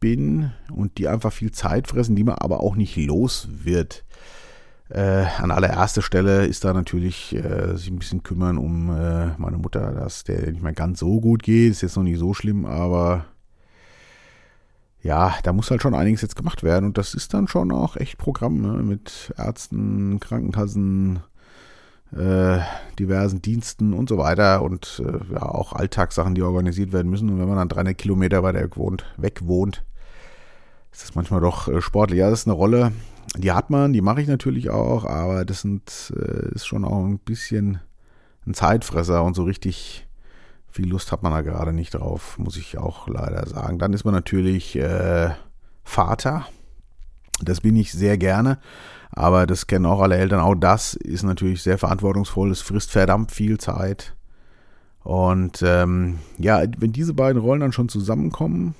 bin 0.00 0.52
und 0.70 0.98
die 0.98 1.08
einfach 1.08 1.32
viel 1.32 1.50
Zeit 1.50 1.88
fressen, 1.88 2.14
die 2.14 2.24
man 2.24 2.36
aber 2.36 2.60
auch 2.60 2.76
nicht 2.76 2.96
los 2.96 3.48
wird. 3.50 4.04
Äh, 4.90 5.26
an 5.38 5.50
allererster 5.50 6.00
Stelle 6.00 6.46
ist 6.46 6.64
da 6.64 6.72
natürlich 6.72 7.34
äh, 7.34 7.76
sich 7.76 7.90
ein 7.90 7.98
bisschen 7.98 8.22
kümmern 8.22 8.56
um 8.56 8.90
äh, 8.90 9.36
meine 9.36 9.58
Mutter, 9.58 9.92
dass 9.92 10.24
der 10.24 10.50
nicht 10.50 10.62
mehr 10.62 10.72
ganz 10.72 11.00
so 11.00 11.20
gut 11.20 11.42
geht. 11.42 11.72
Ist 11.72 11.82
jetzt 11.82 11.96
noch 11.96 12.04
nicht 12.04 12.18
so 12.18 12.32
schlimm, 12.32 12.64
aber 12.64 13.26
ja, 15.02 15.34
da 15.42 15.52
muss 15.52 15.70
halt 15.70 15.82
schon 15.82 15.94
einiges 15.94 16.22
jetzt 16.22 16.36
gemacht 16.36 16.62
werden. 16.62 16.86
Und 16.86 16.98
das 16.98 17.14
ist 17.14 17.34
dann 17.34 17.48
schon 17.48 17.70
auch 17.70 17.96
echt 17.96 18.18
Programm 18.18 18.60
ne? 18.60 18.82
mit 18.82 19.32
Ärzten, 19.36 20.20
Krankenkassen, 20.20 21.20
äh, 22.16 22.58
diversen 22.98 23.42
Diensten 23.42 23.92
und 23.92 24.08
so 24.08 24.16
weiter. 24.16 24.62
Und 24.62 25.02
äh, 25.04 25.34
ja, 25.34 25.42
auch 25.42 25.74
Alltagssachen, 25.74 26.34
die 26.34 26.42
organisiert 26.42 26.92
werden 26.92 27.10
müssen. 27.10 27.28
Und 27.28 27.38
wenn 27.38 27.48
man 27.48 27.58
dann 27.58 27.68
300 27.68 27.96
Kilometer 27.96 28.42
weiter 28.42 28.66
wohnt, 28.74 29.04
weg 29.18 29.40
wohnt 29.44 29.84
ist 30.98 31.08
das 31.08 31.14
manchmal 31.14 31.40
doch 31.40 31.68
äh, 31.68 31.80
sportlich. 31.80 32.18
Ja, 32.18 32.30
das 32.30 32.40
ist 32.40 32.46
eine 32.46 32.54
Rolle, 32.54 32.92
die 33.36 33.52
hat 33.52 33.70
man, 33.70 33.92
die 33.92 34.00
mache 34.00 34.22
ich 34.22 34.28
natürlich 34.28 34.70
auch, 34.70 35.04
aber 35.04 35.44
das 35.44 35.60
sind, 35.60 36.12
äh, 36.16 36.54
ist 36.54 36.66
schon 36.66 36.84
auch 36.84 37.04
ein 37.04 37.18
bisschen 37.18 37.80
ein 38.46 38.54
Zeitfresser 38.54 39.22
und 39.22 39.34
so 39.34 39.44
richtig 39.44 40.06
viel 40.70 40.88
Lust 40.88 41.12
hat 41.12 41.22
man 41.22 41.32
da 41.32 41.40
gerade 41.40 41.72
nicht 41.72 41.94
drauf, 41.94 42.38
muss 42.38 42.56
ich 42.56 42.78
auch 42.78 43.08
leider 43.08 43.46
sagen. 43.46 43.78
Dann 43.78 43.92
ist 43.92 44.04
man 44.04 44.14
natürlich 44.14 44.76
äh, 44.76 45.30
Vater. 45.82 46.46
Das 47.40 47.60
bin 47.60 47.76
ich 47.76 47.92
sehr 47.92 48.18
gerne, 48.18 48.58
aber 49.10 49.46
das 49.46 49.66
kennen 49.66 49.86
auch 49.86 50.00
alle 50.00 50.16
Eltern. 50.16 50.40
Auch 50.40 50.54
das 50.54 50.94
ist 50.94 51.22
natürlich 51.22 51.62
sehr 51.62 51.78
verantwortungsvoll. 51.78 52.50
Es 52.50 52.60
frisst 52.60 52.90
verdammt 52.90 53.32
viel 53.32 53.58
Zeit. 53.58 54.14
Und 55.04 55.62
ähm, 55.62 56.18
ja, 56.36 56.62
wenn 56.78 56.92
diese 56.92 57.14
beiden 57.14 57.40
Rollen 57.40 57.60
dann 57.60 57.72
schon 57.72 57.88
zusammenkommen, 57.88 58.74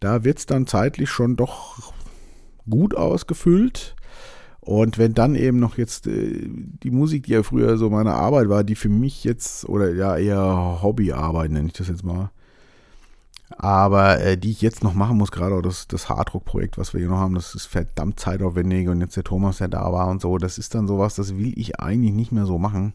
da 0.00 0.24
wird 0.24 0.38
es 0.38 0.46
dann 0.46 0.66
zeitlich 0.66 1.10
schon 1.10 1.36
doch 1.36 1.92
gut 2.68 2.94
ausgefüllt. 2.96 3.96
Und 4.60 4.98
wenn 4.98 5.14
dann 5.14 5.36
eben 5.36 5.60
noch 5.60 5.78
jetzt 5.78 6.08
äh, 6.08 6.48
die 6.48 6.90
Musik, 6.90 7.24
die 7.24 7.32
ja 7.32 7.42
früher 7.44 7.78
so 7.78 7.88
meine 7.88 8.14
Arbeit 8.14 8.48
war, 8.48 8.64
die 8.64 8.74
für 8.74 8.88
mich 8.88 9.22
jetzt, 9.22 9.68
oder 9.68 9.94
ja 9.94 10.16
eher 10.16 10.80
Hobbyarbeit 10.82 11.52
nenne 11.52 11.68
ich 11.68 11.74
das 11.74 11.86
jetzt 11.86 12.04
mal, 12.04 12.30
aber 13.50 14.20
äh, 14.20 14.36
die 14.36 14.50
ich 14.50 14.60
jetzt 14.60 14.82
noch 14.82 14.94
machen 14.94 15.18
muss, 15.18 15.30
gerade 15.30 15.62
das, 15.62 15.86
das 15.86 16.08
Harddruck-Projekt, 16.08 16.78
was 16.78 16.92
wir 16.92 17.00
hier 17.00 17.08
noch 17.08 17.18
haben, 17.18 17.34
das 17.34 17.54
ist 17.54 17.66
verdammt 17.66 18.18
zeitaufwendig 18.18 18.88
und 18.88 19.00
jetzt 19.00 19.16
der 19.16 19.24
Thomas, 19.24 19.58
der 19.58 19.68
da 19.68 19.92
war 19.92 20.08
und 20.08 20.20
so, 20.20 20.36
das 20.36 20.58
ist 20.58 20.74
dann 20.74 20.88
sowas, 20.88 21.14
das 21.14 21.36
will 21.36 21.52
ich 21.56 21.78
eigentlich 21.78 22.12
nicht 22.12 22.32
mehr 22.32 22.46
so 22.46 22.58
machen. 22.58 22.94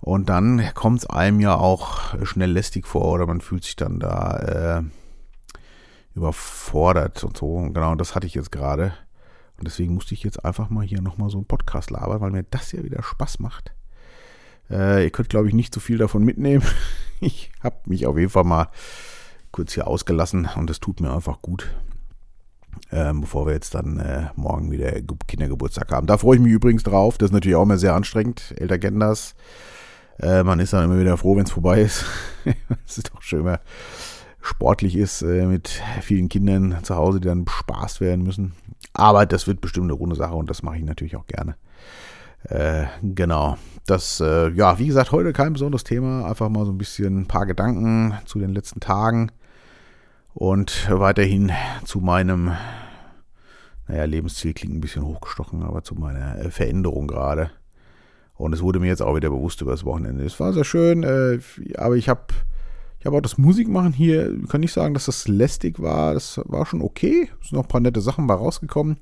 Und 0.00 0.28
dann 0.28 0.62
kommt 0.74 1.00
es 1.00 1.06
einem 1.06 1.40
ja 1.40 1.56
auch 1.56 2.16
schnell 2.24 2.50
lästig 2.50 2.86
vor 2.86 3.12
oder 3.12 3.26
man 3.26 3.40
fühlt 3.40 3.64
sich 3.64 3.76
dann 3.76 4.00
da 4.00 4.36
äh, 4.38 4.82
überfordert 6.14 7.24
und 7.24 7.36
so. 7.36 7.54
Und 7.54 7.74
genau 7.74 7.94
das 7.94 8.14
hatte 8.14 8.26
ich 8.26 8.34
jetzt 8.34 8.52
gerade. 8.52 8.94
Und 9.58 9.66
deswegen 9.66 9.94
musste 9.94 10.14
ich 10.14 10.22
jetzt 10.22 10.44
einfach 10.44 10.70
mal 10.70 10.84
hier 10.84 11.00
nochmal 11.00 11.30
so 11.30 11.38
einen 11.38 11.46
Podcast 11.46 11.90
labern, 11.90 12.20
weil 12.20 12.30
mir 12.30 12.42
das 12.44 12.72
ja 12.72 12.82
wieder 12.82 13.02
Spaß 13.02 13.38
macht. 13.38 13.72
Äh, 14.70 15.04
ihr 15.04 15.10
könnt, 15.10 15.28
glaube 15.28 15.48
ich, 15.48 15.54
nicht 15.54 15.74
so 15.74 15.80
viel 15.80 15.98
davon 15.98 16.24
mitnehmen. 16.24 16.64
Ich 17.24 17.52
habe 17.62 17.76
mich 17.86 18.04
auf 18.08 18.18
jeden 18.18 18.30
Fall 18.30 18.42
mal 18.42 18.66
kurz 19.52 19.74
hier 19.74 19.86
ausgelassen 19.86 20.48
und 20.56 20.68
das 20.68 20.80
tut 20.80 21.00
mir 21.00 21.14
einfach 21.14 21.40
gut. 21.40 21.72
Ähm, 22.90 23.20
bevor 23.20 23.46
wir 23.46 23.52
jetzt 23.52 23.76
dann 23.76 24.00
äh, 24.00 24.30
morgen 24.34 24.72
wieder 24.72 24.90
Kindergeburtstag 25.28 25.92
haben. 25.92 26.08
Da 26.08 26.18
freue 26.18 26.38
ich 26.38 26.42
mich 26.42 26.50
übrigens 26.50 26.82
drauf. 26.82 27.18
Das 27.18 27.28
ist 27.28 27.32
natürlich 27.32 27.54
auch 27.54 27.62
immer 27.62 27.78
sehr 27.78 27.94
anstrengend. 27.94 28.54
Eltern 28.56 28.80
kennen 28.80 28.98
das. 28.98 29.36
Äh, 30.18 30.42
man 30.42 30.58
ist 30.58 30.72
dann 30.72 30.84
immer 30.84 30.98
wieder 30.98 31.16
froh, 31.16 31.36
wenn 31.36 31.44
es 31.44 31.52
vorbei 31.52 31.82
ist. 31.82 32.04
Es 32.88 32.98
ist 32.98 33.12
doch 33.14 33.22
schön, 33.22 33.44
sportlich 34.42 34.96
ist 34.96 35.22
äh, 35.22 35.46
mit 35.46 35.80
vielen 36.02 36.28
Kindern 36.28 36.78
zu 36.82 36.96
Hause, 36.96 37.20
die 37.20 37.28
dann 37.28 37.44
bespaßt 37.44 38.00
werden 38.00 38.24
müssen. 38.24 38.52
Aber 38.92 39.24
das 39.24 39.46
wird 39.46 39.60
bestimmt 39.60 39.86
eine 39.86 39.94
runde 39.94 40.16
Sache 40.16 40.34
und 40.34 40.50
das 40.50 40.62
mache 40.62 40.76
ich 40.76 40.84
natürlich 40.84 41.16
auch 41.16 41.26
gerne. 41.26 41.56
Äh, 42.44 42.84
genau. 43.02 43.56
Das, 43.86 44.20
äh, 44.20 44.50
ja, 44.50 44.78
wie 44.78 44.88
gesagt, 44.88 45.12
heute 45.12 45.32
kein 45.32 45.52
besonderes 45.52 45.84
Thema. 45.84 46.26
Einfach 46.26 46.48
mal 46.48 46.66
so 46.66 46.72
ein 46.72 46.78
bisschen 46.78 47.20
ein 47.20 47.26
paar 47.26 47.46
Gedanken 47.46 48.18
zu 48.26 48.38
den 48.38 48.52
letzten 48.52 48.80
Tagen 48.80 49.30
und 50.34 50.88
weiterhin 50.90 51.52
zu 51.84 52.00
meinem, 52.00 52.52
naja, 53.86 54.04
Lebensziel 54.04 54.54
klingt 54.54 54.74
ein 54.74 54.80
bisschen 54.80 55.04
hochgestochen, 55.04 55.62
aber 55.62 55.82
zu 55.82 55.94
meiner 55.94 56.38
äh, 56.38 56.50
Veränderung 56.50 57.06
gerade. 57.06 57.50
Und 58.34 58.52
es 58.52 58.62
wurde 58.62 58.80
mir 58.80 58.88
jetzt 58.88 59.02
auch 59.02 59.14
wieder 59.14 59.30
bewusst 59.30 59.60
über 59.60 59.70
das 59.70 59.84
Wochenende. 59.84 60.24
Es 60.24 60.40
war 60.40 60.52
sehr 60.52 60.64
schön, 60.64 61.04
äh, 61.04 61.38
aber 61.76 61.96
ich 61.96 62.08
habe 62.08 62.22
ich 63.02 63.06
habe 63.06 63.16
auch 63.16 63.20
das 63.22 63.36
Musikmachen 63.36 63.92
hier, 63.92 64.32
kann 64.46 64.60
nicht 64.60 64.72
sagen, 64.72 64.94
dass 64.94 65.06
das 65.06 65.26
lästig 65.26 65.82
war. 65.82 66.14
Das 66.14 66.40
war 66.44 66.64
schon 66.66 66.80
okay. 66.80 67.28
Es 67.40 67.48
sind 67.48 67.56
noch 67.56 67.64
ein 67.64 67.68
paar 67.68 67.80
nette 67.80 68.00
Sachen 68.00 68.28
bei 68.28 68.34
rausgekommen. 68.34 68.96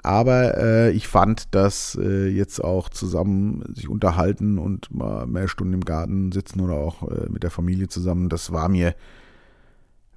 Aber 0.00 0.56
äh, 0.58 0.92
ich 0.92 1.08
fand, 1.08 1.52
dass 1.52 1.98
äh, 2.00 2.28
jetzt 2.28 2.62
auch 2.62 2.88
zusammen 2.88 3.64
sich 3.74 3.88
unterhalten 3.88 4.58
und 4.58 4.94
mal 4.94 5.26
mehr 5.26 5.48
Stunden 5.48 5.74
im 5.74 5.84
Garten 5.84 6.30
sitzen 6.30 6.60
oder 6.60 6.74
auch 6.74 7.02
äh, 7.10 7.28
mit 7.30 7.42
der 7.42 7.50
Familie 7.50 7.88
zusammen, 7.88 8.28
das 8.28 8.52
war 8.52 8.68
mir 8.68 8.94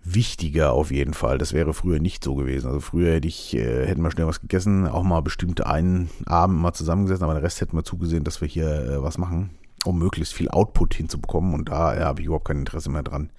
wichtiger 0.03 0.73
auf 0.73 0.91
jeden 0.91 1.15
Fall. 1.15 1.39
Das 1.39 1.51
wäre 1.51 1.73
früher 1.73 1.97
nicht 1.97 2.23
so 2.23 2.35
gewesen. 2.35 2.67
Also 2.67 2.79
früher 2.79 3.15
hätte 3.15 3.27
ich, 3.27 3.55
äh, 3.55 3.87
hätten 3.87 4.03
wir 4.03 4.11
schnell 4.11 4.27
was 4.27 4.41
gegessen, 4.41 4.87
auch 4.87 5.01
mal 5.01 5.21
bestimmt 5.21 5.65
einen 5.65 6.11
Abend 6.27 6.59
mal 6.59 6.73
zusammengesessen, 6.73 7.23
aber 7.23 7.33
den 7.33 7.43
Rest 7.43 7.59
hätten 7.59 7.75
wir 7.75 7.83
zugesehen, 7.83 8.23
dass 8.23 8.39
wir 8.39 8.47
hier 8.47 8.67
äh, 8.67 9.01
was 9.01 9.17
machen 9.17 9.49
um 9.87 9.99
möglichst 9.99 10.33
viel 10.33 10.49
Output 10.49 10.93
hinzubekommen. 10.95 11.53
Und 11.53 11.69
da 11.69 11.95
ja, 11.95 12.05
habe 12.05 12.21
ich 12.21 12.27
überhaupt 12.27 12.47
kein 12.47 12.59
Interesse 12.59 12.89
mehr 12.89 13.03
dran. 13.03 13.31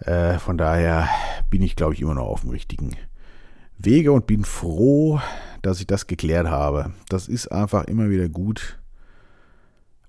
Äh, 0.00 0.38
von 0.38 0.58
daher 0.58 1.08
bin 1.50 1.62
ich, 1.62 1.76
glaube 1.76 1.94
ich, 1.94 2.00
immer 2.00 2.14
noch 2.14 2.26
auf 2.26 2.42
dem 2.42 2.50
richtigen 2.50 2.96
Wege 3.78 4.12
und 4.12 4.26
bin 4.26 4.44
froh, 4.44 5.20
dass 5.62 5.80
ich 5.80 5.86
das 5.86 6.06
geklärt 6.06 6.48
habe. 6.48 6.92
Das 7.08 7.28
ist 7.28 7.48
einfach 7.48 7.84
immer 7.84 8.10
wieder 8.10 8.28
gut, 8.28 8.78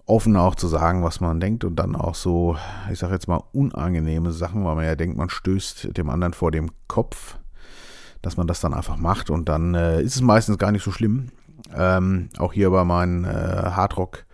offen 0.05 0.35
auch 0.35 0.55
zu 0.55 0.67
sagen, 0.67 1.03
was 1.03 1.19
man 1.19 1.39
denkt 1.39 1.63
und 1.63 1.77
dann 1.77 1.95
auch 1.95 2.15
so, 2.15 2.57
ich 2.91 2.99
sage 2.99 3.13
jetzt 3.13 3.27
mal, 3.27 3.41
unangenehme 3.53 4.31
Sachen, 4.31 4.63
weil 4.65 4.75
man 4.75 4.85
ja 4.85 4.95
denkt, 4.95 5.17
man 5.17 5.29
stößt 5.29 5.97
dem 5.97 6.09
anderen 6.09 6.33
vor 6.33 6.51
dem 6.51 6.69
Kopf, 6.87 7.37
dass 8.21 8.37
man 8.37 8.47
das 8.47 8.59
dann 8.59 8.73
einfach 8.73 8.97
macht 8.97 9.29
und 9.29 9.49
dann 9.49 9.75
äh, 9.75 10.01
ist 10.01 10.15
es 10.15 10.21
meistens 10.21 10.57
gar 10.57 10.71
nicht 10.71 10.83
so 10.83 10.91
schlimm. 10.91 11.29
Ähm, 11.75 12.29
auch 12.37 12.53
hier 12.53 12.69
bei 12.69 12.83
meinen 12.83 13.25
äh, 13.25 13.27
Hardrock 13.27 14.25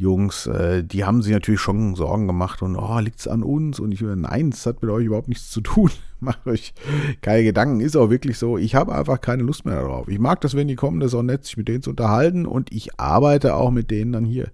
Jungs, 0.00 0.46
äh, 0.46 0.82
die 0.82 1.04
haben 1.04 1.20
sich 1.20 1.30
natürlich 1.30 1.60
schon 1.60 1.94
Sorgen 1.94 2.26
gemacht 2.26 2.62
und 2.62 2.74
oh, 2.74 2.98
liegt 3.00 3.20
es 3.20 3.28
an 3.28 3.42
uns? 3.42 3.78
Und 3.78 3.92
ich 3.92 4.00
nein, 4.00 4.48
es 4.48 4.64
hat 4.64 4.80
mit 4.80 4.90
euch 4.90 5.04
überhaupt 5.04 5.28
nichts 5.28 5.50
zu 5.50 5.60
tun. 5.60 5.90
Macht 6.20 6.46
euch 6.46 6.72
keine 7.20 7.44
Gedanken, 7.44 7.80
ist 7.80 7.96
auch 7.96 8.08
wirklich 8.08 8.38
so. 8.38 8.56
Ich 8.56 8.74
habe 8.74 8.94
einfach 8.94 9.20
keine 9.20 9.42
Lust 9.42 9.66
mehr 9.66 9.74
darauf. 9.74 10.08
Ich 10.08 10.18
mag 10.18 10.40
das, 10.40 10.54
wenn 10.54 10.68
die 10.68 10.74
kommen, 10.74 11.00
das 11.00 11.12
ist 11.12 11.18
auch 11.18 11.22
nett, 11.22 11.44
sich 11.44 11.58
mit 11.58 11.68
denen 11.68 11.82
zu 11.82 11.90
unterhalten 11.90 12.46
und 12.46 12.72
ich 12.72 12.98
arbeite 12.98 13.54
auch 13.56 13.70
mit 13.70 13.90
denen 13.90 14.12
dann 14.12 14.24
hier. 14.24 14.50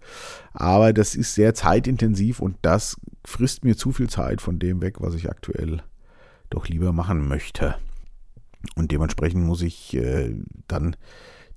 Aber 0.53 0.93
das 0.93 1.15
ist 1.15 1.37
sehr 1.37 1.55
zeitintensiv 1.55 2.41
und 2.41 2.57
das 2.63 2.97
frisst 3.25 3.65
mir 3.65 3.77
zu 3.77 3.93
viel 3.93 4.09
Zeit 4.11 4.41
von 4.41 4.59
dem 4.59 4.81
weg, 4.81 4.97
was 4.99 5.15
ich 5.15 5.31
aktuell 5.31 5.81
doch 6.51 6.67
lieber 6.67 6.93
machen 6.93 7.29
möchte. 7.29 7.77
Und 8.75 8.91
dementsprechend 8.91 9.45
muss 9.45 9.63
ich 9.63 9.95
äh, 9.95 10.35
dann 10.67 10.97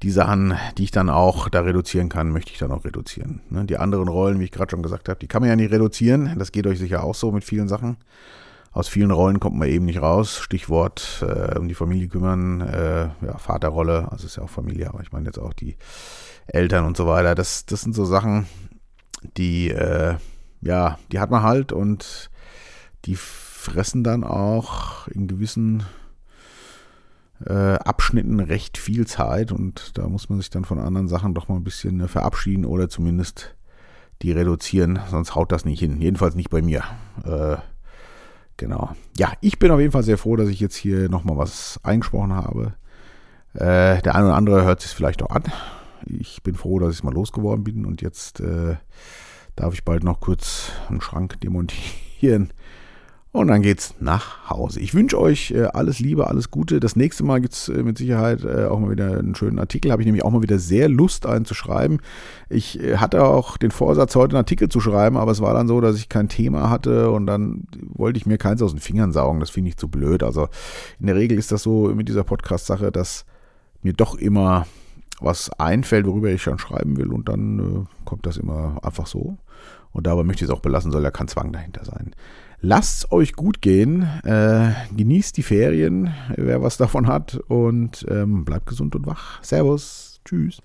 die 0.02 0.12
Sachen, 0.12 0.58
die 0.78 0.86
ich 0.86 0.92
dann 0.92 1.10
auch 1.10 1.50
da 1.50 1.62
reduzieren 1.62 2.10
kann, 2.10 2.32
möchte 2.32 2.52
ich 2.52 2.58
dann 2.58 2.72
auch 2.72 2.86
reduzieren. 2.86 3.42
Ne, 3.50 3.66
die 3.66 3.78
anderen 3.78 4.08
Rollen, 4.08 4.40
wie 4.40 4.46
ich 4.46 4.52
gerade 4.52 4.72
schon 4.72 4.84
gesagt 4.84 5.10
habe, 5.10 5.20
die 5.20 5.28
kann 5.28 5.42
man 5.42 5.50
ja 5.50 5.56
nicht 5.56 5.72
reduzieren. 5.72 6.36
Das 6.40 6.52
geht 6.52 6.68
euch 6.68 6.80
sicher 6.80 7.04
auch 7.04 7.16
so 7.16 7.32
mit 7.32 7.44
vielen 7.44 7.68
Sachen. 7.68 7.98
Aus 8.72 8.88
vielen 8.88 9.12
Rollen 9.12 9.40
kommt 9.40 9.58
man 9.58 9.68
eben 9.68 9.86
nicht 9.86 10.02
raus. 10.02 10.38
Stichwort 10.38 11.26
äh, 11.28 11.58
um 11.58 11.68
die 11.68 11.76
Familie 11.76 12.08
kümmern, 12.08 12.62
äh, 12.62 13.10
ja, 13.26 13.38
Vaterrolle, 13.38 14.10
also 14.12 14.26
ist 14.26 14.38
ja 14.38 14.44
auch 14.44 14.50
Familie, 14.50 14.88
aber 14.88 15.02
ich 15.02 15.12
meine 15.12 15.26
jetzt 15.26 15.40
auch 15.40 15.54
die 15.54 15.76
Eltern 16.48 16.86
und 16.86 16.96
so 16.96 17.08
weiter. 17.08 17.36
Das, 17.36 17.66
das 17.66 17.82
sind 17.82 17.94
so 17.94 18.06
Sachen, 18.06 18.46
die, 19.38 19.70
äh, 19.70 20.16
ja, 20.62 20.98
die 21.12 21.20
hat 21.20 21.32
man 21.32 21.44
halt 21.44 21.74
und 21.74 22.30
die 23.06 23.16
fressen 23.16 24.04
dann 24.04 24.24
auch 24.24 25.08
in 25.08 25.28
gewissen 25.28 25.84
äh, 27.46 27.76
Abschnitten 27.76 28.40
recht 28.40 28.78
viel 28.78 29.08
Zeit 29.08 29.52
und 29.52 29.98
da 29.98 30.08
muss 30.08 30.30
man 30.30 30.40
sich 30.40 30.50
dann 30.50 30.66
von 30.66 30.80
anderen 30.80 31.08
Sachen 31.08 31.34
doch 31.34 31.48
mal 31.48 31.56
ein 31.56 31.64
bisschen 31.64 32.02
äh, 32.02 32.08
verabschieden 32.08 32.66
oder 32.66 32.90
zumindest 32.90 33.56
die 34.22 34.32
reduzieren, 34.32 35.00
sonst 35.10 35.36
haut 35.36 35.52
das 35.52 35.64
nicht 35.64 35.80
hin. 35.80 36.02
Jedenfalls 36.02 36.36
nicht 36.36 36.50
bei 36.50 36.62
mir. 36.62 36.84
Äh, 37.24 37.58
genau. 38.58 38.92
Ja, 39.18 39.32
ich 39.40 39.60
bin 39.60 39.72
auf 39.72 39.80
jeden 39.80 39.94
Fall 39.94 40.04
sehr 40.04 40.18
froh, 40.18 40.36
dass 40.36 40.50
ich 40.50 40.60
jetzt 40.60 40.76
hier 40.76 41.10
nochmal 41.10 41.38
was 41.38 41.80
eingesprochen 41.84 42.34
habe. 42.34 42.74
Äh, 43.54 44.02
der 44.02 44.16
eine 44.16 44.26
oder 44.26 44.36
andere 44.36 44.64
hört 44.64 44.82
sich 44.82 44.92
vielleicht 44.92 45.24
auch 45.24 45.32
an. 45.32 45.44
Ich 46.06 46.44
bin 46.44 46.56
froh, 46.56 46.80
dass 46.80 46.96
ich 46.96 47.04
mal 47.04 47.14
losgeworden 47.14 47.64
bin 47.64 47.86
und 47.86 48.02
jetzt 48.02 48.42
äh, 48.42 48.76
darf 49.56 49.74
ich 49.74 49.86
bald 49.86 50.04
noch 50.04 50.20
kurz 50.20 50.72
einen 50.90 51.02
Schrank 51.02 51.40
demontieren 51.42 52.52
und 53.32 53.48
dann 53.48 53.62
geht's 53.62 53.94
nach 54.00 54.50
Hause. 54.50 54.80
Ich 54.80 54.96
wünsche 54.96 55.20
euch 55.20 55.52
äh, 55.52 55.66
alles 55.66 56.00
Liebe, 56.00 56.28
alles 56.28 56.50
Gute. 56.50 56.80
Das 56.80 56.96
nächste 56.96 57.24
Mal 57.24 57.40
gibt's 57.42 57.70
äh, 57.70 57.84
mit 57.84 57.98
Sicherheit 57.98 58.44
äh, 58.44 58.66
auch 58.66 58.80
mal 58.80 58.90
wieder 58.90 59.20
einen 59.20 59.36
schönen 59.36 59.60
Artikel. 59.60 59.92
Habe 59.92 60.02
ich 60.02 60.08
nämlich 60.08 60.26
auch 60.26 60.32
mal 60.32 60.42
wieder 60.42 60.58
sehr 60.58 60.90
Lust, 60.90 61.28
einen 61.28 61.46
zu 61.46 61.54
schreiben. 61.54 62.00
Ich 62.50 62.80
hatte 62.96 63.24
auch 63.24 63.58
den 63.58 63.70
Vorsatz, 63.70 64.16
heute 64.16 64.36
einen 64.36 64.44
Artikel 64.44 64.70
zu 64.70 64.80
schreiben, 64.82 65.16
aber 65.16 65.32
es 65.32 65.42
war 65.42 65.54
dann 65.54 65.68
so, 65.68 65.80
dass 65.80 65.98
ich 65.98 66.10
kein 66.10 66.28
Thema 66.28 66.72
hatte 66.72 67.12
und 67.12 67.28
dann 67.28 67.66
wollte 67.94 68.18
ich 68.18 68.26
mir 68.26 68.40
keins 68.40 68.64
aus 68.64 68.72
den 68.72 68.80
Fingern 68.80 69.12
saugen. 69.12 69.40
Das 69.40 69.52
finde 69.52 69.70
ich 69.70 69.78
zu 69.78 69.90
blöd. 69.90 70.24
Also 70.24 70.48
in 71.00 71.06
der 71.06 71.16
Regel 71.16 71.38
ist 71.38 71.52
das 71.52 71.62
so 71.62 71.94
mit 71.94 72.10
dieser 72.10 72.24
Podcast-Sache, 72.24 72.92
dass 72.92 73.26
mir 73.84 73.94
doch 73.94 74.16
immer 74.16 74.66
was 75.22 75.52
einfällt, 75.60 76.08
worüber 76.08 76.30
ich 76.30 76.44
dann 76.44 76.58
schreiben 76.58 76.98
will 76.98 77.12
und 77.12 77.30
dann 77.30 77.88
kommt 78.06 78.26
das 78.26 78.38
immer 78.38 78.80
einfach 78.82 79.06
so. 79.06 79.38
Und 79.92 80.08
dabei 80.08 80.24
möchte 80.24 80.44
ich 80.44 80.50
es 80.50 80.56
auch 80.56 80.62
belassen, 80.62 80.92
soll 80.92 81.04
ja 81.04 81.12
kein 81.12 81.28
Zwang 81.28 81.52
dahinter 81.52 81.84
sein. 81.84 82.16
Lasst 82.62 83.12
euch 83.14 83.34
gut 83.34 83.62
gehen, 83.62 84.04
äh, 84.26 84.72
genießt 84.96 85.38
die 85.38 85.44
Ferien, 85.44 86.14
wer 86.36 86.62
was 86.62 86.76
davon 86.76 87.08
hat 87.08 87.40
und 87.48 88.06
ähm, 88.10 88.44
bleibt 88.44 88.66
gesund 88.66 88.96
und 88.96 89.06
wach. 89.06 89.42
Servus, 89.42 90.20
tschüss. 90.26 90.62